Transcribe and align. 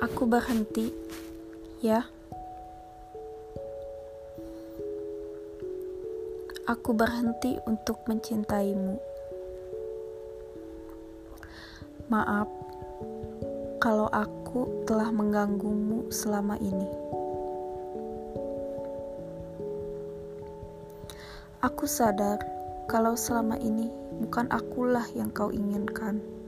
Aku 0.00 0.24
berhenti, 0.24 0.88
ya. 1.84 2.08
Aku 6.70 6.94
berhenti 6.94 7.58
untuk 7.66 8.00
mencintaimu. 8.06 8.96
Maaf 12.10 12.46
kalau 13.80 14.06
aku 14.12 14.84
telah 14.84 15.08
mengganggumu 15.08 16.12
selama 16.12 16.54
ini. 16.60 16.88
Aku 21.60 21.84
sadar 21.84 22.40
kalau 22.88 23.16
selama 23.16 23.56
ini 23.60 23.92
bukan 24.20 24.48
akulah 24.48 25.04
yang 25.16 25.28
kau 25.28 25.52
inginkan. 25.52 26.39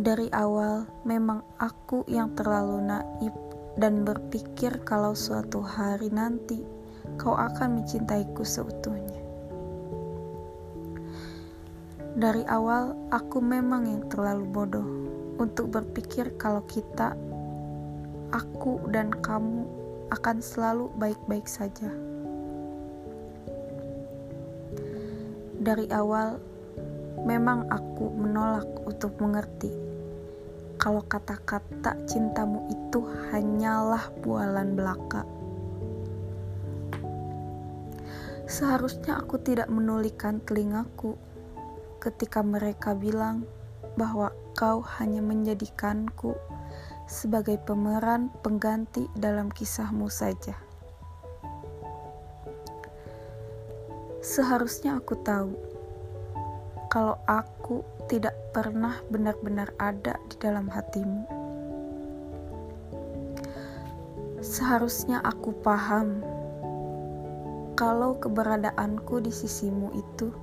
Dari 0.00 0.32
awal, 0.32 0.88
memang 1.04 1.44
aku 1.60 2.08
yang 2.08 2.32
terlalu 2.32 2.88
naif 2.88 3.36
dan 3.76 4.00
berpikir 4.00 4.80
kalau 4.80 5.12
suatu 5.12 5.60
hari 5.60 6.08
nanti 6.08 6.64
kau 7.20 7.36
akan 7.36 7.84
mencintaiku 7.84 8.40
seutuhnya. 8.40 9.20
Dari 12.16 12.48
awal, 12.48 12.96
aku 13.12 13.44
memang 13.44 13.84
yang 13.84 14.08
terlalu 14.08 14.48
bodoh 14.48 14.88
untuk 15.36 15.68
berpikir 15.68 16.32
kalau 16.40 16.64
kita, 16.64 17.12
aku, 18.32 18.80
dan 18.88 19.12
kamu 19.20 19.68
akan 20.16 20.40
selalu 20.40 20.88
baik-baik 20.96 21.44
saja. 21.44 21.92
Dari 25.60 25.92
awal, 25.92 26.40
memang 27.28 27.68
aku 27.68 28.08
menolak 28.16 28.64
untuk 28.88 29.12
mengerti 29.20 29.89
kalau 30.80 31.04
kata-kata 31.04 31.92
cintamu 32.08 32.64
itu 32.72 33.04
hanyalah 33.28 34.08
bualan 34.24 34.72
belaka. 34.72 35.28
Seharusnya 38.48 39.20
aku 39.20 39.36
tidak 39.44 39.68
menulikan 39.68 40.40
telingaku 40.40 41.20
ketika 42.00 42.40
mereka 42.40 42.96
bilang 42.96 43.44
bahwa 44.00 44.32
kau 44.56 44.80
hanya 44.98 45.20
menjadikanku 45.20 46.32
sebagai 47.04 47.60
pemeran 47.60 48.32
pengganti 48.40 49.04
dalam 49.12 49.52
kisahmu 49.52 50.08
saja. 50.08 50.56
Seharusnya 54.24 54.96
aku 54.96 55.14
tahu 55.20 55.52
kalau 56.88 57.20
aku 57.28 57.84
tidak 58.10 58.34
pernah 58.50 58.98
benar-benar 59.06 59.70
ada 59.78 60.18
di 60.26 60.36
dalam 60.42 60.66
hatimu. 60.66 61.30
Seharusnya 64.42 65.22
aku 65.22 65.54
paham 65.62 66.18
kalau 67.78 68.18
keberadaanku 68.18 69.22
di 69.22 69.30
sisimu 69.30 69.94
itu 69.94 70.34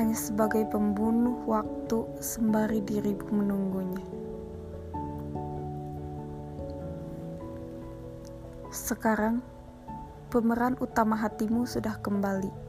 hanya 0.00 0.16
sebagai 0.16 0.64
pembunuh 0.72 1.36
waktu 1.44 2.08
sembari 2.16 2.80
dirimu 2.80 3.28
menunggunya. 3.28 4.06
Sekarang, 8.72 9.44
pemeran 10.32 10.80
utama 10.80 11.12
hatimu 11.12 11.68
sudah 11.68 12.00
kembali 12.00 12.65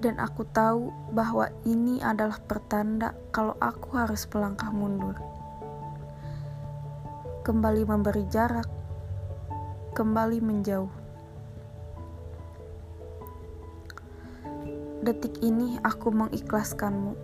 dan 0.00 0.16
aku 0.16 0.48
tahu 0.48 0.88
bahwa 1.12 1.52
ini 1.68 2.00
adalah 2.00 2.40
pertanda 2.40 3.12
kalau 3.36 3.52
aku 3.60 4.00
harus 4.00 4.24
melangkah 4.32 4.72
mundur. 4.72 5.12
Kembali 7.44 7.84
memberi 7.84 8.24
jarak, 8.32 8.68
kembali 9.92 10.40
menjauh. 10.40 10.92
Detik 15.04 15.40
ini 15.44 15.76
aku 15.84 16.12
mengikhlaskanmu. 16.12 17.16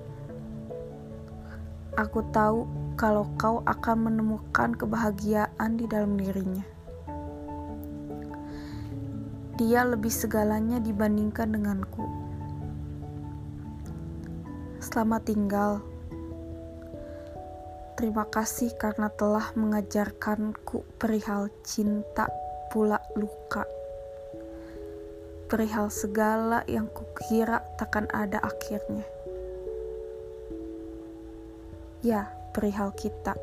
Aku 1.97 2.21
tahu 2.29 2.69
kalau 3.01 3.25
kau 3.41 3.65
akan 3.65 3.97
menemukan 4.13 4.77
kebahagiaan 4.77 5.81
di 5.81 5.89
dalam 5.89 6.21
dirinya. 6.21 6.65
Dia 9.57 9.89
lebih 9.89 10.13
segalanya 10.13 10.77
dibandingkan 10.77 11.57
denganku. 11.57 12.05
Selamat 14.97 15.29
tinggal. 15.29 15.85
Terima 18.01 18.25
kasih 18.33 18.73
karena 18.81 19.13
telah 19.13 19.53
mengajarkanku 19.53 20.89
perihal 20.97 21.53
cinta 21.61 22.25
pula 22.73 22.97
luka. 23.13 23.69
Perihal 25.53 25.93
segala 25.93 26.65
yang 26.65 26.89
kukira 26.89 27.61
takkan 27.77 28.09
ada 28.09 28.41
akhirnya. 28.41 29.05
Ya, 32.01 32.33
perihal 32.57 32.97
kita. 32.97 33.37